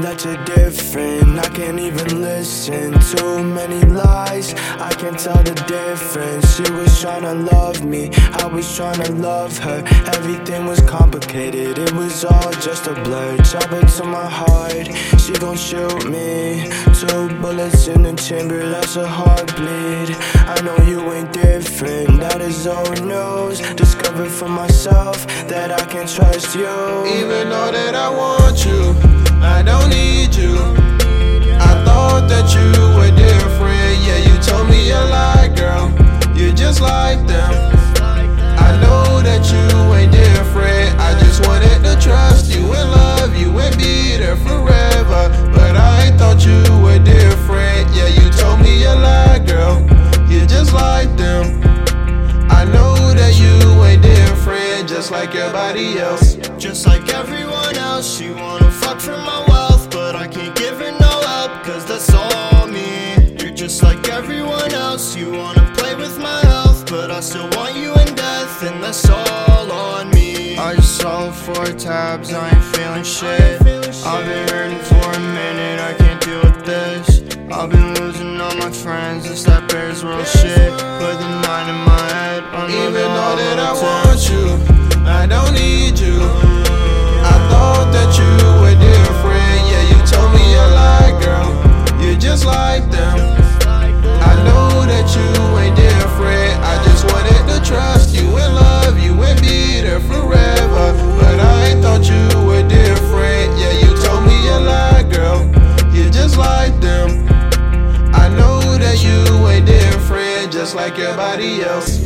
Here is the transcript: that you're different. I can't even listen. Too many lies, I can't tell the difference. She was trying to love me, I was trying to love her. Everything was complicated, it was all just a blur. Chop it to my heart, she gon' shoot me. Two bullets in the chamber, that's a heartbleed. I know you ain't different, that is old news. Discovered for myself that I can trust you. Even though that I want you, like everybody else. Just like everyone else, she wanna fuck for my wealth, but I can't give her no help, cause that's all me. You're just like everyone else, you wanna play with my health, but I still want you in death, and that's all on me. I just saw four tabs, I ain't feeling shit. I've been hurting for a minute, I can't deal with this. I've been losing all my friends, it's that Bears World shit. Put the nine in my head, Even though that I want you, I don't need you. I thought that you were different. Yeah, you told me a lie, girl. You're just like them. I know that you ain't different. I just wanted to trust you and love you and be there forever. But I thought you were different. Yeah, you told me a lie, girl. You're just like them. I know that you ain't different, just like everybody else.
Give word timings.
that 0.00 0.24
you're 0.24 0.42
different. 0.44 1.38
I 1.38 1.48
can't 1.48 1.78
even 1.78 2.20
listen. 2.20 2.98
Too 3.00 3.42
many 3.42 3.80
lies, 3.82 4.54
I 4.80 4.92
can't 4.94 5.18
tell 5.18 5.42
the 5.42 5.54
difference. 5.66 6.56
She 6.56 6.70
was 6.72 7.00
trying 7.00 7.22
to 7.22 7.34
love 7.34 7.84
me, 7.84 8.10
I 8.14 8.46
was 8.46 8.74
trying 8.76 9.00
to 9.02 9.12
love 9.12 9.56
her. 9.58 9.82
Everything 10.16 10.66
was 10.66 10.80
complicated, 10.80 11.78
it 11.78 11.92
was 11.92 12.24
all 12.24 12.52
just 12.60 12.86
a 12.86 12.94
blur. 12.94 13.36
Chop 13.38 13.72
it 13.72 13.88
to 13.96 14.04
my 14.04 14.28
heart, 14.28 14.88
she 15.20 15.32
gon' 15.34 15.56
shoot 15.56 16.08
me. 16.08 16.70
Two 16.94 17.28
bullets 17.40 17.88
in 17.88 18.02
the 18.02 18.14
chamber, 18.14 18.68
that's 18.68 18.96
a 18.96 19.06
heartbleed. 19.06 20.14
I 20.46 20.60
know 20.62 20.76
you 20.84 21.00
ain't 21.12 21.32
different, 21.32 22.20
that 22.20 22.40
is 22.40 22.66
old 22.66 23.04
news. 23.04 23.60
Discovered 23.74 24.30
for 24.30 24.48
myself 24.48 25.26
that 25.48 25.70
I 25.70 25.84
can 25.86 26.06
trust 26.06 26.54
you. 26.54 27.06
Even 27.06 27.50
though 27.50 27.72
that 27.72 27.94
I 27.94 28.08
want 28.10 28.64
you, 28.64 29.11
like 55.32 55.40
everybody 55.40 55.98
else. 55.98 56.34
Just 56.58 56.86
like 56.86 57.08
everyone 57.08 57.76
else, 57.76 58.18
she 58.18 58.30
wanna 58.30 58.70
fuck 58.70 59.00
for 59.00 59.16
my 59.16 59.44
wealth, 59.48 59.90
but 59.90 60.14
I 60.14 60.26
can't 60.26 60.54
give 60.54 60.78
her 60.78 60.92
no 60.92 61.14
help, 61.26 61.64
cause 61.64 61.86
that's 61.86 62.12
all 62.12 62.66
me. 62.66 63.14
You're 63.38 63.54
just 63.54 63.82
like 63.82 64.08
everyone 64.08 64.72
else, 64.72 65.16
you 65.16 65.30
wanna 65.30 65.72
play 65.74 65.94
with 65.94 66.18
my 66.18 66.40
health, 66.40 66.90
but 66.90 67.10
I 67.10 67.20
still 67.20 67.48
want 67.56 67.76
you 67.76 67.94
in 67.94 68.14
death, 68.14 68.62
and 68.62 68.82
that's 68.82 69.08
all 69.08 69.72
on 69.72 70.10
me. 70.10 70.58
I 70.58 70.74
just 70.74 70.98
saw 70.98 71.30
four 71.32 71.64
tabs, 71.64 72.32
I 72.32 72.50
ain't 72.50 72.64
feeling 72.76 73.04
shit. 73.04 73.62
I've 74.04 74.26
been 74.26 74.48
hurting 74.48 74.84
for 74.90 75.06
a 75.16 75.20
minute, 75.20 75.80
I 75.80 75.94
can't 75.94 76.20
deal 76.20 76.42
with 76.42 76.64
this. 76.66 77.22
I've 77.50 77.70
been 77.70 77.94
losing 77.94 78.38
all 78.38 78.54
my 78.56 78.70
friends, 78.70 79.30
it's 79.30 79.44
that 79.44 79.66
Bears 79.70 80.04
World 80.04 80.26
shit. 80.26 80.72
Put 81.00 81.16
the 81.22 81.30
nine 81.46 81.68
in 81.70 81.80
my 81.86 82.06
head, 82.16 82.42
Even 82.68 83.08
though 83.16 83.36
that 83.36 83.58
I 83.58 83.72
want 83.80 84.28
you, 84.28 84.71
I 85.22 85.26
don't 85.26 85.54
need 85.54 86.00
you. 86.00 86.18
I 86.18 87.38
thought 87.46 87.94
that 87.94 88.10
you 88.18 88.26
were 88.58 88.74
different. 88.74 89.60
Yeah, 89.70 89.94
you 89.94 89.98
told 90.04 90.34
me 90.34 90.42
a 90.58 90.66
lie, 90.74 91.14
girl. 91.22 91.46
You're 92.02 92.18
just 92.18 92.44
like 92.44 92.90
them. 92.90 93.14
I 94.18 94.34
know 94.42 94.82
that 94.82 95.06
you 95.14 95.30
ain't 95.62 95.76
different. 95.76 96.58
I 96.66 96.74
just 96.82 97.06
wanted 97.06 97.38
to 97.54 97.62
trust 97.64 98.16
you 98.16 98.26
and 98.36 98.52
love 98.56 98.98
you 98.98 99.12
and 99.22 99.40
be 99.40 99.80
there 99.86 100.00
forever. 100.00 100.90
But 101.14 101.38
I 101.38 101.80
thought 101.80 102.02
you 102.02 102.26
were 102.42 102.66
different. 102.66 103.46
Yeah, 103.62 103.78
you 103.78 103.94
told 104.02 104.26
me 104.26 104.34
a 104.48 104.58
lie, 104.58 105.04
girl. 105.04 105.46
You're 105.94 106.10
just 106.10 106.36
like 106.36 106.74
them. 106.80 107.28
I 108.12 108.26
know 108.26 108.58
that 108.76 108.98
you 109.04 109.46
ain't 109.46 109.66
different, 109.66 110.50
just 110.52 110.74
like 110.74 110.98
everybody 110.98 111.62
else. 111.62 112.02